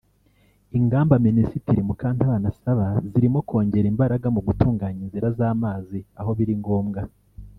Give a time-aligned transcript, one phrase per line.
[0.77, 7.01] Ingamba Minisitiri Mukantabana asaba zirimo kongera imbaraga mu gutunganya inzira z’amazi aho biri ngombwa